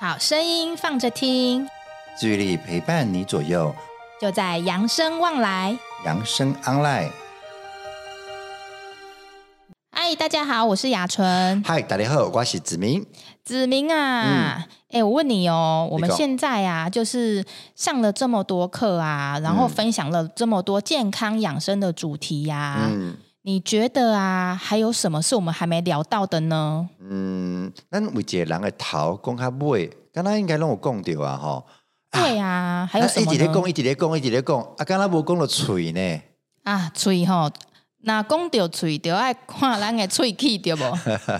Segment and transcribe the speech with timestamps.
[0.00, 1.68] 好声音放着听，
[2.18, 3.72] 治愈力陪伴你左右，
[4.20, 7.10] 就在扬生望来，扬生 online。
[9.92, 11.62] 嗨，大家好，我是雅纯。
[11.64, 13.06] 嗨，大家好，我是子明。
[13.44, 17.44] 子明啊，哎、嗯，我问你哦，我们现在啊，就是
[17.76, 22.90] 上了这么多课啊，然后分享了这么多健康养生的主题呀、啊。
[22.90, 23.16] 嗯。
[23.46, 26.88] 你觉得啊，还有什么是我们还没聊到的呢？
[26.98, 31.66] 嗯，咱为一个人的头讲较尾，刚刚应该拢有讲到啊，吼。
[32.10, 33.34] 对啊，还有什么？
[33.34, 36.20] 一直在讲，一直在讲，一直在讲，啊，刚刚无讲到嘴呢。
[36.62, 37.50] 啊，嘴吼，
[38.04, 40.84] 那讲到嘴，就爱看咱的喙齿，对不？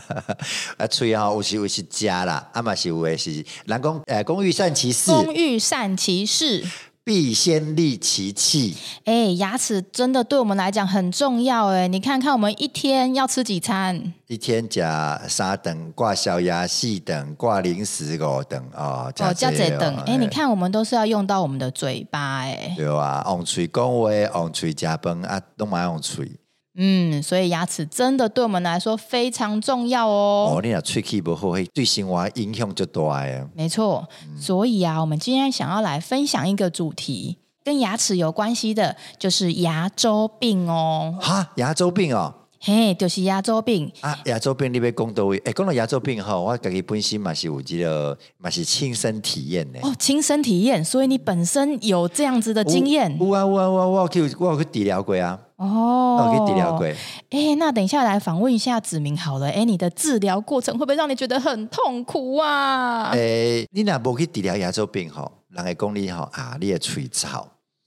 [0.77, 6.63] 啊，嘴吼，有时会是假啦，啊嘛是有的是，人讲，呃，工欲善其事，工欲善其事。
[7.05, 8.75] 必先利其器。
[9.05, 11.87] 哎，牙齿真的对我们来讲很重要哎！
[11.87, 14.15] 你看看我们一天要吃几餐？
[14.27, 19.13] 一天加三等，挂小牙、四等，挂零食五等哦。
[19.19, 19.95] 哦，加这等。
[20.07, 22.73] 哎，你看我们都是要用到我们的嘴巴哎。
[22.75, 26.33] 对啊，用嘴讲话，用嘴吃饭啊，都蛮用嘴。
[26.77, 30.55] 嗯，所以牙齿真的对我们来说非常重要哦。
[30.57, 33.47] 哦，你俩吹气不好，对生活影响就大呀。
[33.55, 41.17] 没错，所以啊，我们今天想要来分享一个主题，跟牙齿有关系的，就是牙周病哦。
[41.21, 42.35] 哈，牙周病哦。
[42.67, 44.19] 嘿，就是牙周病啊！
[44.25, 49.79] 牙周病你要讲到位，哎，讲到牙周病哈，我自己本身嘛是有这个，嘛是亲身体验的。
[49.83, 53.15] 哦，亲身体验，所以你本身有这样子的经验？
[53.21, 55.39] 有啊，有啊，我我我去我有去治疗过啊。
[55.57, 56.87] 哦，我有去治疗过。
[57.29, 59.51] 哎，那等一下来访问一下子明好了。
[59.51, 63.11] 哎，你的治疗过程会不会让你觉得很痛苦啊？
[63.13, 67.47] 哎，你若无去治疗牙周病哈，人会讲你哈啊，你的喙臭。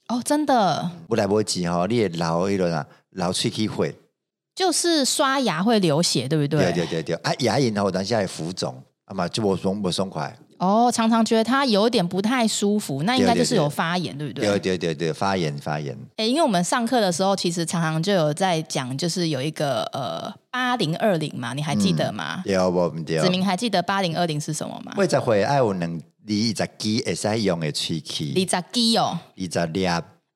[0.09, 0.87] 哦，真的。
[1.07, 3.95] 不来不及哈，你的老一轮啊，老喙齿会。
[4.57, 6.59] 就是刷牙会流血，对不对？
[6.73, 7.31] 对对对对啊！
[7.41, 10.35] 牙龈然后等下也浮肿，啊嘛就我松不松快。
[10.57, 14.59] 哦，常常觉得它有点不太舒服，那应该就是有发炎，对，对，对，对不对？
[14.59, 15.95] 对对对对，发炎发炎。
[16.15, 22.41] 哎，因为我们上课的时候，其实常常就有在讲，就是有一个呃八零二零嘛，你还记得吗？
[22.43, 23.21] 有、嗯，我们有。
[23.21, 24.93] 子明还记得八零二零是什么吗？
[24.97, 28.23] 为什会爱有两二十支会使用的喙齿？
[28.33, 29.87] 二十支哦，二十粒。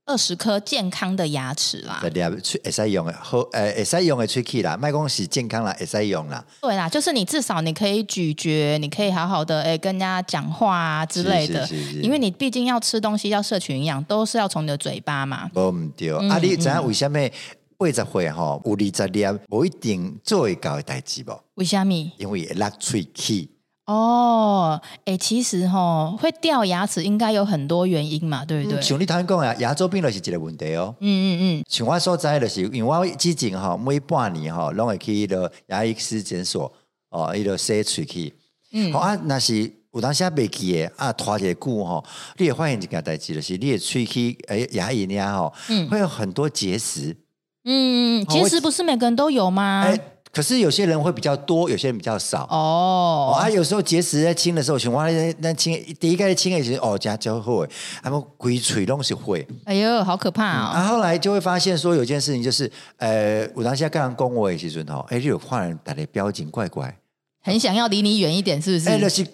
[0.06, 2.30] 二十颗健康的牙齿啦，对啊，
[2.64, 6.44] 会使用的好，呃，会使用的喙齿啦，麦讲是健康啦，会使用啦。
[6.62, 15.48] 对啦，就是你至少你可以咀嚼，你可以好好的诶跟人家讲话啊之类的，是是是是，因为你毕竟要吃东西要摄取营养，都是要从你的嘴巴嘛。
[15.54, 17.20] 不唔对，嗯、啊，你知影为什么
[17.78, 21.40] 八十岁吼有二十粒，无一定做会到的代志无？
[21.56, 21.94] 为什么？
[22.18, 23.48] 因为会落喙齿。
[23.92, 28.82] 哦，哎，其实哈，会掉牙齿应该有很多原因嘛，对不对？
[28.82, 30.96] 像你头先讲啊，牙周病就是一个问题哦。
[31.02, 31.64] 嗯嗯嗯。
[31.68, 36.72] 像我所在就是，因为我之前哈每半年哈拢会去一个牙医师诊所
[37.10, 38.34] 哦，一个洗喙齿。
[38.72, 38.94] 嗯。
[38.94, 42.02] 好啊，那是有当时未记诶啊，拖一个久哈，
[42.38, 47.18] 你会发现一件代志，就是你的喙齿诶牙龈呀吼，嗯，会有很多结石。
[47.66, 49.86] 嗯，结石不是每个人都有吗？
[50.32, 52.48] 可是有些人会比较多，有些人比较少。
[52.50, 57.70] 哦，啊，有时候结石在清的时候，像我那那清第一个清的时候，哦，加就会，
[58.02, 59.46] 他们鬼吹东西会。
[59.66, 60.72] 哎呦，好可怕啊、哦！
[60.74, 66.96] 然、嗯、后来就会发现说，有件事情就是，呃，我当下刚刚讲我的时阵吼，哎，有坏人打的标警怪怪。
[67.44, 68.90] 很想要离你远一点，是不是？
[68.90, 69.28] 哎、欸，就是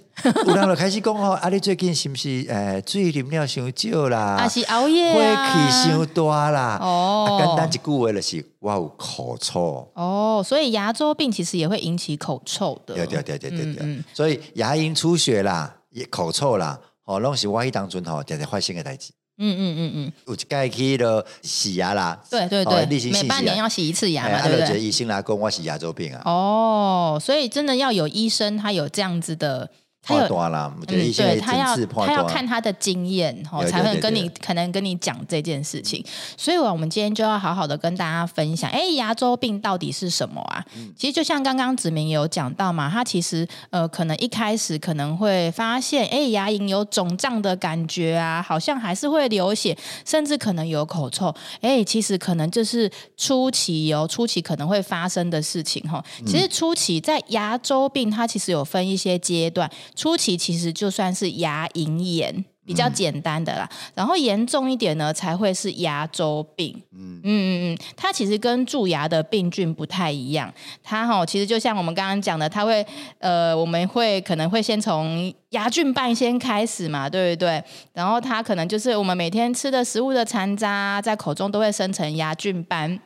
[0.47, 4.38] 有人就开始讲哦， 啊，你最近是不是诶，水啉了伤少啦？
[4.40, 5.53] 还是熬夜啊？
[5.53, 6.79] 火气伤大啦？
[6.81, 9.91] 哦，简单一句话就是，我有口臭。
[9.94, 12.95] 哦，所以牙周病其实也会引起口臭的。
[12.95, 19.12] 对对对对对对，嗯嗯，所以牙龈出血啦，也口臭啦，哦，拢是我一当中吼，常常发生的代志。
[19.38, 24.80] 嗯嗯嗯嗯，有一盖去了洗牙啦，对对对，哦、每半年要洗一次牙嘛，对不对？
[24.80, 26.22] 医生来讲我洗牙周病啊。
[26.25, 29.70] 哦，所以真的要有医生，他有这样子的。
[30.02, 36.02] 他有啦，嗯，对他要他要看他的经验，哦，才能跟你可能跟你讲这件事情。
[36.38, 40.63] 所以，我们今天就要好好的跟大家分享，哎，牙周病到底是什么啊？
[40.78, 51.36] 嗯、其实就像刚刚子明有讲到嘛，他其实呃，可能一开始可能会发现，哎，牙龈有肿胀的感觉啊，好像还是会流血，甚至可能有口臭。
[51.60, 56.01] 哎，其实可能就是初期哦，初期可能会发生的事情哈。
[56.25, 59.69] 其实初期在牙周病，它其实有分一些阶段。
[59.98, 66.72] 初期其实就算是牙龈炎，比较简单的啦，嗯、然后严重一点呢，才会是牙周病。
[66.92, 70.54] 嗯嗯嗯嗯，它其实跟蛀牙的病菌不太一样，
[70.84, 72.86] 它哈其实就像我们刚刚讲的，它会
[73.18, 77.64] 呃，我们会可能会先从牙菌斑先开始嘛，对不对？
[77.94, 83.00] 然后它可能就是我们每天吃的食物的残渣，在口中都会生成牙菌斑。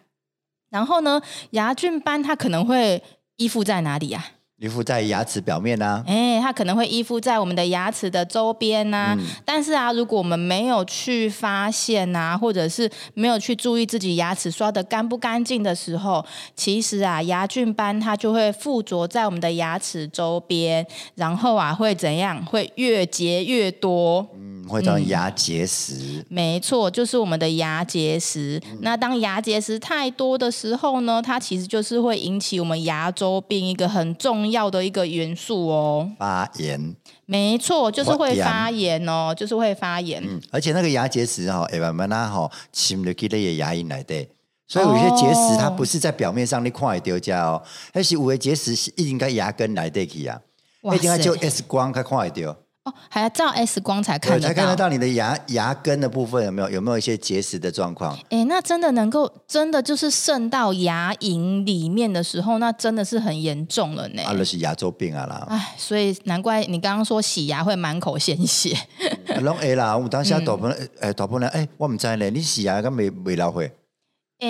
[0.70, 1.22] 然后呢，
[1.52, 3.02] 牙菌斑它可能会
[3.38, 4.41] 依附在哪里呀、啊？
[4.62, 9.16] 依附在牙齿表面啊，哎，它可能会依附在我们的牙齿的周边呐、啊。
[9.18, 16.24] 嗯、但是啊，如果我们没有去发现啊，或者是没有去注意自己牙齿刷的干不干净的时候，
[16.56, 20.86] 其实啊，牙菌斑它就会附着在我们的牙齿周边，
[21.16, 22.46] 然后啊，会怎样？
[22.46, 24.28] 会越结越多。
[24.36, 25.94] 嗯，会造成牙结石。
[26.20, 28.60] 嗯、没错，就是我们的牙结石。
[28.72, 34.72] 嗯、那当牙结石太多的时候呢，它其实就是会引起我们牙周病一个很重要。
[34.72, 40.24] 的一个元素哦，发炎，没错，就是会发炎哦，就是会发炎。
[40.24, 44.26] 嗯，而且那个牙结石哈，慢慢慢哈，侵入去那些牙龈来的，
[44.66, 47.62] 所以有些结石它不是在表面上你看会丢家哦，
[47.92, 50.40] 而是有的结石一定该牙根来的去啊，
[50.94, 52.56] 一定要就 X 光才看会丢。
[52.84, 58.16] 哦，还要照 X 光才看得到，才看得到你的牙牙根的部分有没有有没有一些结石的状况？
[58.32, 64.24] 哎、欸，那真的能够真的就是渗到牙龈里面的时候，那真的是很严重了呢。
[64.24, 65.46] 啊，那是牙周病啊啦。
[65.48, 68.76] 哎，所以难怪你刚刚说洗牙会满口鲜血。
[69.42, 73.72] 拢会啦，我当下大部分哎，大部分哎，我唔知呢，你洗牙敢没没老会？
[74.40, 74.48] 哎、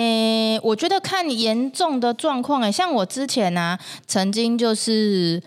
[0.56, 5.42] 欸，我觉得看严重的状况，哎，像我之前呢、啊，曾经就是。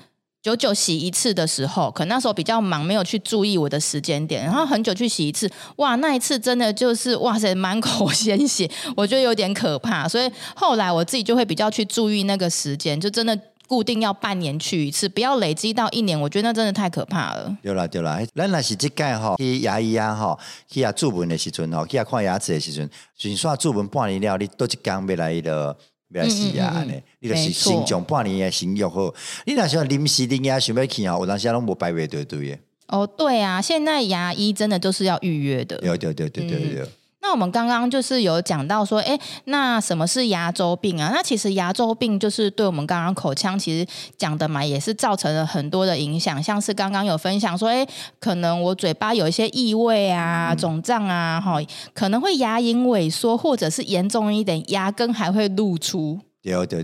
[0.45, 13.35] 久久洗一次的时候，可那时候比较忙，没有去注意我的时间点，然后很久去洗一次，哇，那一次真的就是哇塞，满口鲜血，我觉得有点可怕，所以后来我自己就会比较去注意那个时间，就真的
[13.67, 17.57] 固定要半年去一次，不要累积到一年，我觉得那真的太可怕了。
[17.63, 20.37] 对了对了，咱那是这盖哈，去牙医啊哈，
[20.69, 22.87] 去牙驻门的时阵哈，去看牙齿的时阵，
[23.17, 25.75] 就算驻门半年了，你都一刚没来的。
[26.11, 29.13] 不要洗牙呢，你就是先上半年的先约好。
[29.45, 32.59] 你那时候临时临牙想要去啊，有当时拢无排位对对诶。
[32.87, 35.77] 哦，对啊，现在牙医真的都是要预约的。
[35.79, 36.87] 对对对对对对。
[37.25, 41.09] 那我们刚刚就是有讲到说，哎，那什么是牙周病啊？
[41.11, 47.83] 那其实牙周病就是对我们刚刚口腔其实讲的嘛，也是造成了很多的影响，像是刚刚有分享说，哎，
[48.19, 51.57] 可能我嘴巴有一些异味啊、肿胀啊，哈，
[51.95, 56.19] 可能会牙龈萎缩，或者是严重一点，牙根还会露出。
[56.43, 56.63] 对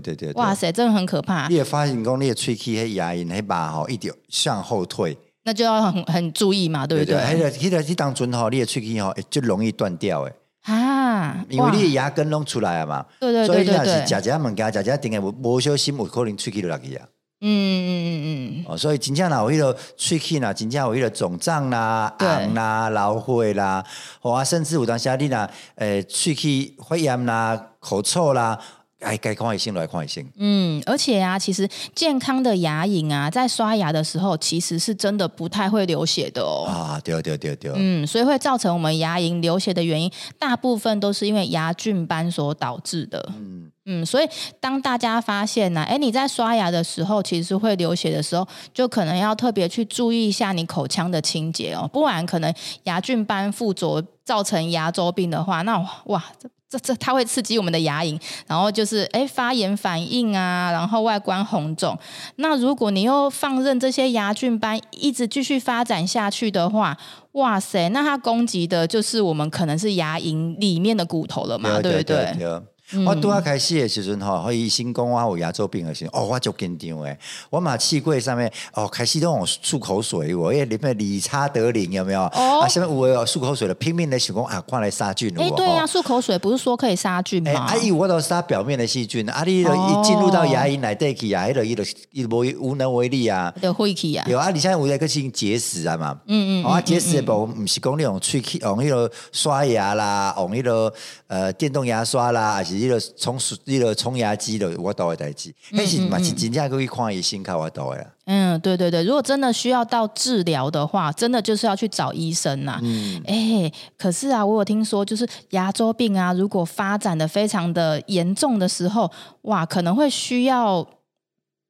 [4.82, 7.16] 对那就要很很注意嘛，对不对？
[7.16, 10.32] 还有，迄个迄当阵吼，你的喙齿吼就容易断掉诶。
[10.64, 13.04] 啊，因为你的牙根弄出来了嘛。
[13.18, 13.66] 对对对对对。
[13.66, 17.04] 所以你是食食物件，食食定个无小心，有可能喙齿就落去啊。
[17.40, 18.64] 嗯嗯嗯嗯。
[18.68, 23.84] 哦，所以真正若有迄个喙齿啦，真正有迄个肿胀啦、红啦、老灰啦，
[24.20, 28.56] 或啊，甚至有当时你呐，诶，喙齿发炎啦、口臭啦。
[29.02, 30.24] 哎，该看医生来看医生。
[30.36, 36.64] 嗯，而且啊，其实健康的牙龈啊，在刷牙的时候，其实是真的不太会流血的哦。
[36.66, 37.72] 啊，对对对对。
[37.74, 43.28] 嗯，所以会造成我们牙龈流血的原因，大部分都是因为牙菌斑所导致的。
[43.36, 44.28] 嗯嗯，所以
[44.60, 52.54] 当大家发现呢、啊，哎，你在刷牙的时候，其实会流血的时候，就可能要特别去注意一下你口腔的清洁哦，不然可能
[52.84, 56.22] 牙菌斑附着造成牙周病的话，那哇。
[56.38, 61.98] 这这这它会刺激我们的牙龈，然后就是哎发炎反应啊，然后外观红肿。
[62.36, 66.96] 那如果你又放任这些牙菌斑一直继续发展下去的话，
[67.32, 72.02] 哇塞，那它攻击的就是我们可能是牙龈里面的骨头了嘛，对不
[72.34, 72.71] 对？
[73.06, 77.18] 我拄啊开始的时阵吼，医生讲我有牙周病的时候，哦，我就紧张诶。
[77.50, 82.22] 我嘛试过上面哦，开始都用漱口水，我因为里面理查德林有没有？
[82.22, 85.32] 哦，啊，下面有漱口水的，拼命的想讲啊，看来杀菌。
[85.38, 87.50] 哎，对呀，漱口水不是说可以杀菌吗？
[87.50, 89.64] 哎，阿姨，我都杀表面的细菌，啊，你一
[90.04, 94.24] 进入到牙龈内底去啊，迄个伊就伊无无能为力啊，就废去啊。
[94.28, 100.92] 有啊，你现在有一个是结石啊嘛，嗯嗯，啊，结石不不是讲你用喙齿用迄个刷牙啦，用迄个
[101.26, 103.56] 呃电动牙刷啦，还是迄个冲水。
[103.64, 108.06] 那个冲牙机的我都会代志，但是嘛是真正可以看医生看我都会啊。
[108.24, 112.80] 嗯，对对对，如果真的需要到治疗的话，真的就是要去找医生呐、啊。
[112.82, 119.10] 嗯，哎，可是啊，我有听说，就是牙周病啊，如果发展的非常的严重的时候，
[119.42, 120.86] 哇，可能会需要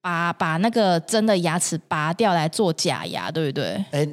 [0.01, 3.85] 把把那个真的牙齿拔掉来做假牙，对不对？
[3.93, 4.09] 哎。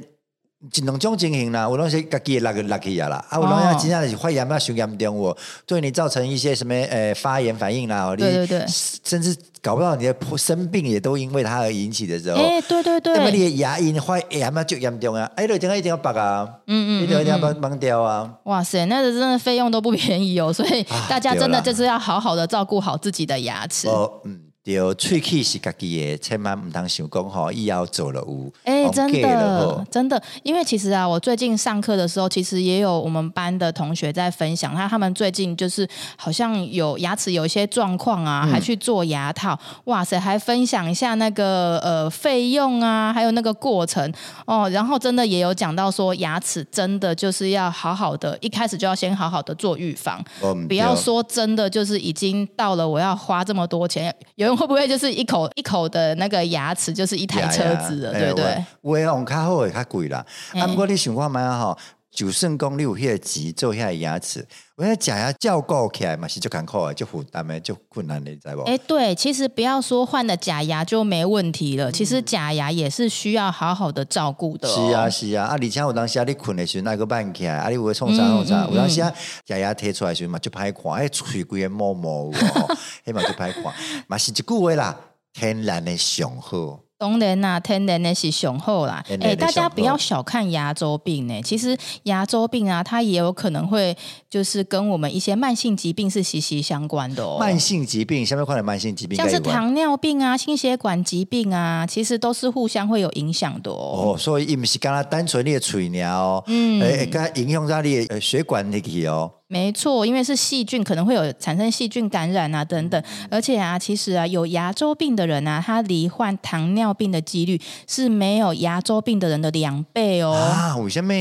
[0.62, 23.88] 一两种情形啦，有拢是家己的那个落去啊啦，啊有拢要真正是发炎啊，伤严重哦，对你造成一些什么诶发炎反应啦，对对对，甚至搞不到你的生病也都因为它而引起的时候，哎对对对，那么你的牙龈发炎啊就严重啊，哎，就这个一定要拔啊，嗯嗯，一定要拔拔掉啊，哇塞，那个真的费用都不便宜哦，所以大家真的就是要好好的照顾好自己的牙齿。
[23.88, 24.49] 哦，嗯。
[24.70, 28.52] 对，喙齿是家己的，千万唔通想讲吼，以后做了有。
[28.64, 44.14] 哎、欸，真的，真的，因为其实啊，我最近上课的时候，其实也有我们班的同学在分享，他他们最近就是好像有牙齿有一些状况啊，还去做牙套，嗯、哇塞，还分享一下那个呃费用啊，还有那个过程。
[44.46, 50.24] 哦，然后真的也有讲到说，牙齿真的就是要好好的，一开始就要先好好的做预防，
[50.68, 58.66] 不要说真的就是已经到了我要花这么多钱，有人会不会就是一口一口的那个牙齿就是一台车子了，对不对？
[58.82, 61.78] 有用较好的较贵啦，啊，不过你想看嘛吼，
[62.12, 68.62] 就算讲你有迄个钱做遐牙齿，我讲假牙照顾起来嘛是就艰苦的，就负担的，就困难的，你知无？
[68.64, 74.68] 哎，对，其实不要说换了假牙就没问题了，其实假牙也是需要好好的照顾的。
[74.68, 79.14] 是啊，是啊，啊，而且有当时啊，你困的时候那个慢起来，啊，你会创啥创啥，有当时啊，
[79.46, 83.64] 假牙贴出来时候嘛就歹看，哎，喙规个毛毛哦，迄嘛就歹看，
[84.08, 85.00] 嘛是一句话啦，
[85.32, 86.80] 天然的上好。
[87.00, 89.02] 当然啦，天然的是雄厚啦。
[89.08, 91.42] 哎、欸，大家不要小看牙周病呢。
[91.42, 93.96] 其实牙周病啊，它也有可能会
[94.30, 97.38] 就是跟我们一些慢性疾病是息息相关的哦。
[97.40, 104.14] 慢性疾病，下面看的慢性疾病，像是糖尿病啊、心血管疾病啊，其实都是互相会有影响的哦。
[104.14, 109.32] 哦，所以伊不是刚刚单纯你的嘴鸟哦，嗯，哎，刚刚影响到你的血管那个哦。
[109.52, 120.34] 没错，因为是细菌，可能会有产生细菌感染啊等等，而且啊，其实啊，有牙周病的人啊，他罹患糖尿病的几率是没有牙周病的人的两倍哦。
[120.34, 121.12] 啊，为什么？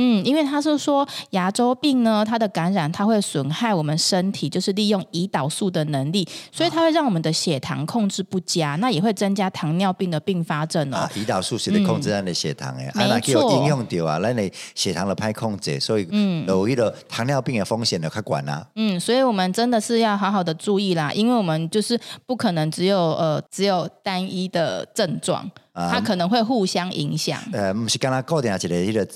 [0.00, 10.98] 嗯，因为他是说牙周病呢，它的感染它会损害我们身体，就是利用胰岛素的能力，所以它会让我们的血糖控制不佳，那也会增加糖尿病的并发症哦。
[10.98, 18.64] 啊，胰岛素是在控制咱的血糖诶，没错，应用掉啊，咱的血糖的歹控制，所以嗯，有一个糖尿病的风险的较管啊。
[18.76, 27.40] 嗯，所以我们真的是要好好的注意啦，因为我们就是不可能只有呃只有单一的症状，它可能会互相影响。
[27.52, 29.08] 呃，不是刚刚固定一个一个。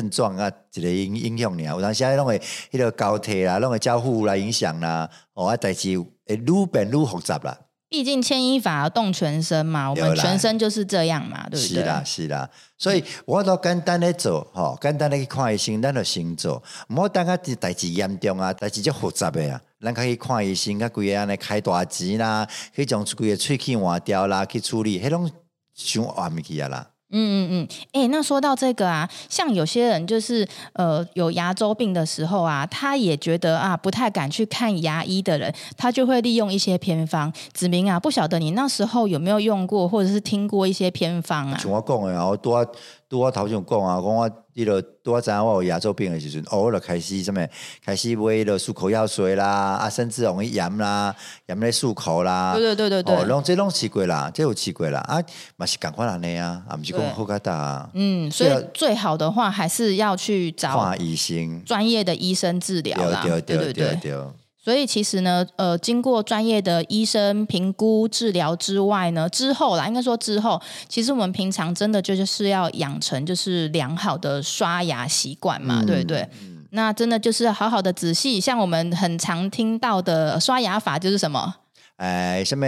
[0.00, 2.36] 症状啊，一个影影响你啊，有当时啊，拢会
[2.72, 7.56] 迄个高铁啦，拢会交互来影响啦，哦，啊，代志会愈变愈复杂啦。
[7.88, 11.76] 毕竟牵一发而动全身嘛，我们全身就是这样嘛，对不对？
[11.76, 25.30] 是啦，是啦，所以我都简单的做，吼，简单的去看医生，咱就先做，唔好等下代志严重啊，代志就复杂的啊，咱可以看医生，甲规个安尼开大钱啦，去将规个喙齿换掉啦，去处理，迄种
[25.72, 26.90] 伤暗去啊啦。
[27.16, 37.32] 嗯嗯嗯，哎、那说到这个啊，像有些人就是呃有牙周病的时候啊，他也觉得啊不太敢去看牙医的人，他就会利用一些偏方。
[37.52, 41.58] 子明啊，不晓得你那时候有没有用过，或者是听过一些偏方啊？
[41.58, 42.66] 像我讲的，我多。
[43.14, 47.46] 拄我头先讲啊，讲我伊个拄我知影我有牙周病的时阵，哦，我就开始什么，
[47.84, 51.14] 开始买了漱口药水啦，啊，甚至容易盐啦，
[51.46, 55.22] 盐咧漱口啦，对对对对对，哦，拢这拢试过啦，这有试过啦，啊，
[55.56, 63.72] 嘛是赶快安尼啊，啊，毋是讲好疙瘩，嗯，所以最好的话还是要去找医生，专业的医生治疗啦，对对对。
[63.72, 64.24] 对对。
[64.64, 76.26] 所以其实呢，呃，经过专业的医生评估治疗之外呢，之后啦，应该说之后，其实我们平常真的就是要养成就是良好的刷牙习惯嘛，嗯、对不对？
[76.40, 81.56] 嗯、那真的就是好好的仔细，像我们很常听到的刷牙法就是什么？
[81.96, 82.66] 哎，什么？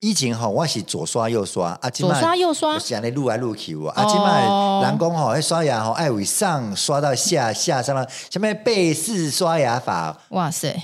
[0.00, 3.88] 以前吼，我是左刷右刷，啊，左刷右刷，是安尼撸来撸去喎。
[3.88, 10.16] 啊，今麦人讲吼，刷牙吼爱为上刷到下，下上了，什么背式刷牙法？
[10.30, 10.74] 哇塞！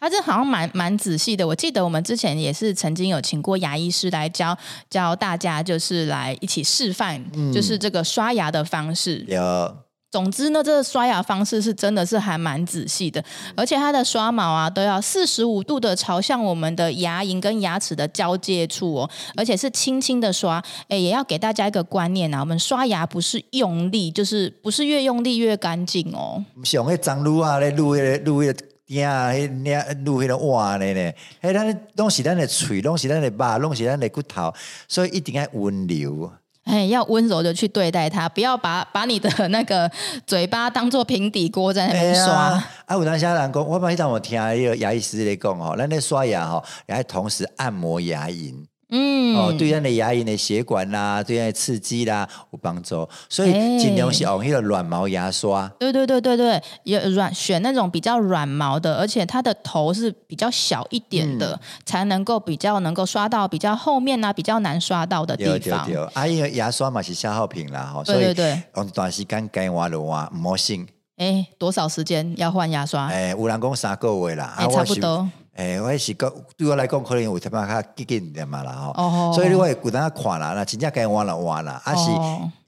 [0.00, 4.56] 他这好像蛮蛮仔细的，我记得我们之前也是曾经有请过牙医师来教
[4.88, 9.22] 教大家，就是来一起示范，就是这个刷牙的方式。
[9.28, 9.76] 有、嗯，
[10.10, 13.22] 总之呢，这个刷牙方式是真的是还蛮仔细的，
[13.54, 20.64] 而且它的刷毛啊都要四十五度的朝向我们的牙龈跟牙齿的交界处哦，而且是轻轻的刷。
[20.88, 26.42] 哎，也要给大家一个观念啊，我们刷牙不是用力，就是不是越用力越干净哦。
[26.64, 28.54] 像那脏撸啊，那撸那撸那。
[28.90, 34.52] 呀，迄那撸迄个碗咧咧，迄咱拢是咱的喙，拢是咱的肉，拢是咱的骨头，
[34.88, 36.30] 所以一定要温柔。
[36.64, 39.90] 哎，要温柔的去对待它，不要把把你的那个
[40.26, 42.32] 嘴巴当做平底锅在那边刷。
[42.32, 48.66] 啊，啊，有当时人讲，我每当我听一个牙医师咧讲吼，咱咧刷牙吼，也还同时按摩牙龈。
[48.90, 55.70] 嗯，哦，对咱的牙龈的血管啦，对咱的刺激啦有帮助，所以尽量是用那个软毛牙刷。
[55.78, 65.86] 对对对对对，也软选那种比较软毛的，而且它的头是比较小一点的，嗯、才能够比较能够刷到比较后面啊，比较难刷到的地方。
[65.86, 68.34] 对对对，啊，因为牙刷嘛是消耗品啦，哈，所以
[68.74, 70.86] 用一段时间该换就换，唔好省。
[71.16, 73.06] 哎，多少时间要换牙刷？
[73.08, 75.28] 哎，有人讲三个月啦，哎，差不多。
[75.54, 78.92] 哎、欸，我是讲对我来讲，可能有他妈较激进点嘛啦吼。
[78.96, 79.32] 哦。
[79.34, 82.10] 所以你会有当看啦，那真正该换了换啦，啊是，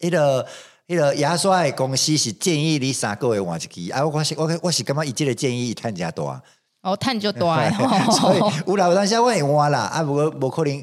[0.06, 0.46] 迄个
[0.86, 6.42] 迄个牙刷的公司是建议你三个月换一支，啊，我是我我是感觉伊即个建议趁诚大。
[6.82, 7.70] 哦，趁就大。
[8.10, 10.82] 所以有啦有当时我会换啦，啊，不过无可能。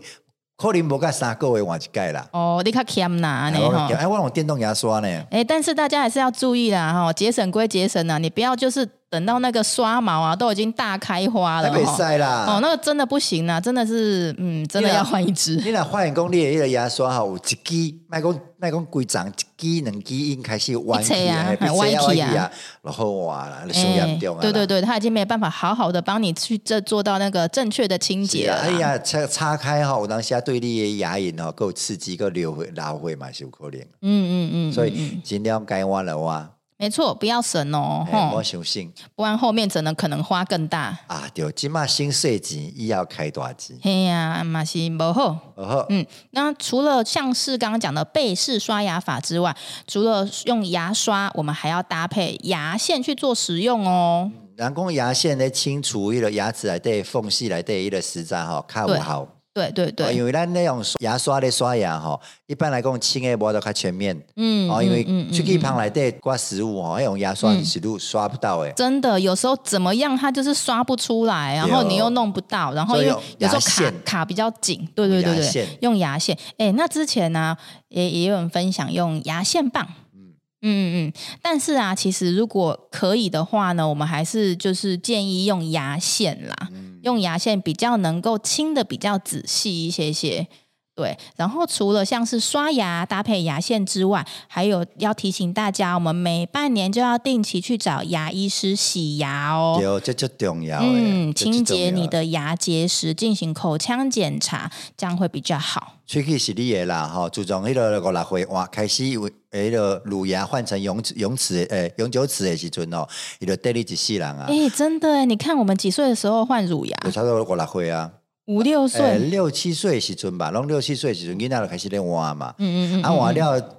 [0.62, 2.28] 可能无甲三个月换一届啦。
[2.34, 3.78] 哦，你较欠啦，安尼吼。
[3.94, 5.08] 哎，我用电动牙刷呢。
[5.32, 8.86] 哎，但是大家还是要注意啦，吼，节省归节省啦，你不要就是。
[9.10, 11.70] 等到那个刷毛啊，都已经大开花了，
[12.18, 12.46] 啦。
[12.48, 15.56] 哦，那个真的不行啊，真的是，嗯，真的要换一支。
[15.56, 22.52] 你若发现讲你的迄个牙刷哈，有一支，卖讲卖讲规张，一支两支已经开始弯起啊，弯起啊，
[22.84, 24.42] 然后哇啦，受严重啊。
[24.42, 28.58] 对对对，他已经没办法好好的帮你去这做到那个正确的清洁了。
[28.58, 33.80] 哎呀，擦擦开哈，有当下对你的牙龈哈够刺激，够流回流回嘛，是有可能。
[33.80, 36.48] 嗯嗯嗯，所以尽量该挖的挖。
[36.82, 41.30] 没错，不要省哦，我相信，不然后面可能可能花更大啊。
[41.34, 43.78] 对，起码新税钱也要开大钱。
[43.82, 45.86] 嘿呀，嘛是不好，不好。
[45.90, 49.54] 嗯，那除了像是刚刚讲的背式刷牙法之外，
[49.88, 54.32] 除了用牙刷，我们还要搭配牙线去做使用哦。
[54.56, 59.28] 人工牙线来清除一个牙齿来对缝隙来对一个实在哈，看不好。
[59.54, 68.72] 对对对，因为咱那种牙刷的刷牙哈，一般来讲清的无都较全面，嗯，哦，因为去地旁来对刮食物哦，用牙刷是都刷不到诶。
[68.76, 76.38] 真的，有时候怎么样，它就是刷不出来，然后你又弄不到，然后又有时候卡卡比较紧，对对对对，用牙线。
[76.58, 77.58] 哎，那之前呢，
[77.90, 80.34] 也也有人分享用牙线棒，嗯。
[80.62, 86.70] 嗯嗯，但是啊，其实如果可以的话呢，我们还是就是建议用牙线啦。
[87.04, 90.48] 用牙线比较能够清的比较仔细一些些，
[90.96, 91.18] 对。
[91.36, 99.80] 然后除了像是刷牙搭配牙线之外，还有要提醒大家，我们每半年就要定期去找牙医师洗牙哦。
[99.82, 100.80] 有，这就重要。
[100.82, 105.96] 嗯，清洁你的牙结石，进行口腔检查，这样会比较好。
[106.06, 109.06] 喙齿是你的啦，哈，自从那个五六岁哇，开始
[109.52, 113.08] 为那个乳牙换成永永齿诶永久齿的时阵哦，
[113.40, 114.46] 伊就带你一世人啊。
[114.48, 116.98] 哎，真的，你看我们几岁的时候换乳牙？
[117.12, 118.12] 差不多五六岁啊，
[118.46, 122.54] 五六岁，六七岁的时阵吧，拢六七岁时阵，囡仔就开始咧换嘛。
[122.58, 123.79] 嗯嗯嗯，啊换了。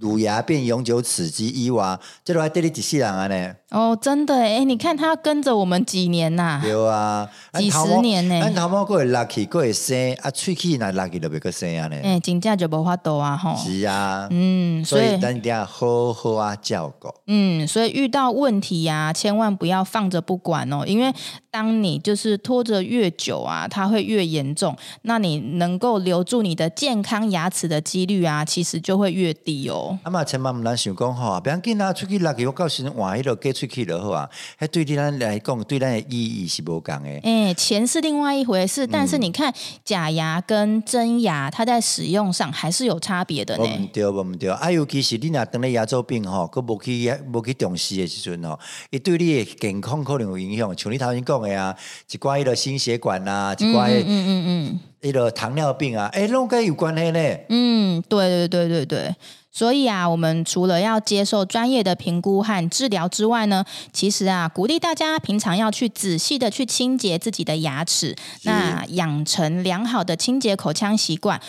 [0.00, 3.54] 乳牙变永久齿及伊娃，这都还对你几世人啊呢？
[3.70, 6.62] 哦，真的哎，你看他跟着我们几年呐、啊？
[6.66, 8.40] 有啊，几十年呢。
[8.40, 11.96] 咱头毛过会拉起，过会生啊，喙齿那拉起都别个生啊呢。
[12.02, 13.54] 哎，真正就无法度啊吼。
[13.56, 17.08] 是啊，嗯，所以咱一定要好好啊照顾。
[17.26, 21.14] 嗯，所以遇到问题呀、啊，千万不要放着不管哦，因为
[21.50, 24.74] 当你就是拖着越久啊，它会越严重。
[25.02, 29.89] 那你能够留住你的健康牙齿的几率啊，其实就会越低哦。
[30.02, 34.28] 啊嘛，千万唔能想讲吼，别紧啊，喙齿拉去我告诉你，换迄个假出去就好啊。
[34.58, 37.08] 迄对你咱来讲，对咱的意义是无共的。
[37.22, 39.52] 诶，钱是另外一回事，但是你看
[39.84, 43.64] 假牙跟真牙，它在使用上还是有差别的呢。
[43.64, 44.50] 毋对，毋对。
[44.50, 48.58] 啊，尤其是你若等咧牙周病吼，佮无去无去重视的时阵吼，
[48.90, 50.76] 伊对你的健康可能有影响。
[50.76, 51.76] 像你头先讲的啊，
[52.10, 57.36] 一寡迄个心血管啊，一寡嗯嗯嗯，迄个糖尿病啊，诶，拢跟有关系呢。
[57.48, 59.14] 嗯，对对对对对。
[59.52, 71.40] 所以啊，我们除了要接受专业的评估和治疗之外呢，其实啊，鼓励大家平常要去仔细的去清洁自己的牙齿，那养成良好的清洁口腔习惯。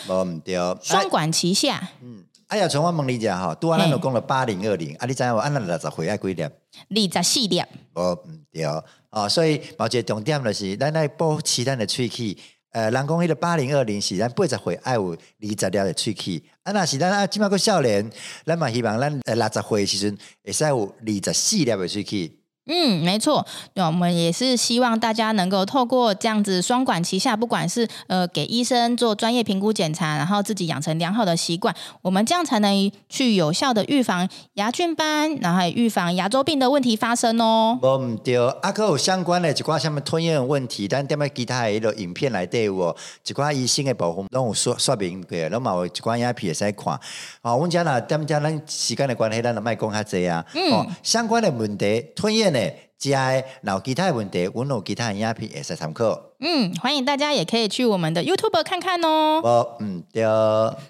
[0.82, 1.90] 双管齐下。
[2.02, 6.50] 嗯，哎呀，从我问你讲哈，拄啊，咱就讲了八零二零，啊，你知影我按那六十回爱几点？
[6.90, 7.66] 二十四点。
[7.94, 8.64] 哦，唔对，
[9.10, 12.36] 哦，所以某一个重点就是，咱来保持咱的喙齿。
[12.72, 18.10] 呃，人讲迄个八零二零是咱八十岁爱有二十粒的喙齿，啊，若是咱啊，即码个少年，
[18.46, 22.41] 咱嘛希望咱呃六十岁时阵会使有二十四粒的喙齿。
[22.66, 23.44] 嗯，没错，
[23.74, 37.76] 我们也是希望大家能够透过这样子双管齐下，不管是呃给医生做专业评估检查，然后自己养成良好的习惯，我们这样才能去有效的预防牙菌斑，然后还预防牙周病的问题发生哦。
[37.82, 42.96] 唔对，啊，哥有相关的一寡什么吞咽问题，但点么其他的一个影片来对我
[43.26, 46.96] 一寡医生的部分，拢有说说明过，拢嘛有一寡影片会使看。
[47.42, 50.44] 好，我们讲啦，点讲咱时间的关系，咱就卖讲较济啊。
[50.54, 52.51] 嗯，相关的问题吞咽。
[52.98, 56.20] 加脑其他问题，我脑其他影片也是参考。
[56.40, 59.40] 嗯，欢迎大家也可以去我们的 YouTube 看看哦。
[59.42, 60.22] 哦，嗯，对。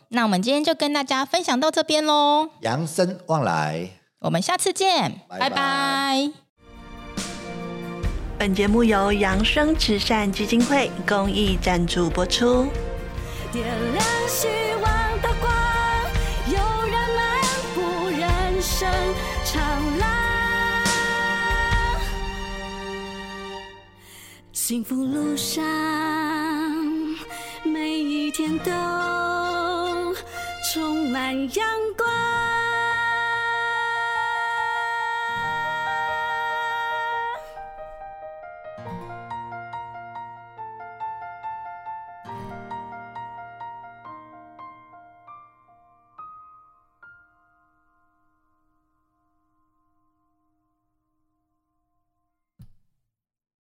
[0.08, 2.50] 那我们今天就跟大家分享到这边喽。
[2.60, 3.88] 扬生望来，
[4.20, 5.48] 我们下次见，拜拜。
[5.48, 6.30] 拜拜。
[8.38, 12.66] 本节目由扬生慈善基金会公益赞助播出。
[13.52, 14.48] 点亮希
[14.82, 15.52] 望的光，
[16.48, 16.54] 有
[16.88, 17.40] 人漫
[17.74, 18.90] 步人生
[19.44, 20.41] 长廊。
[24.64, 25.60] 幸福路上，
[27.64, 28.70] 每一天都
[30.72, 31.66] 充满阳
[31.98, 32.31] 光。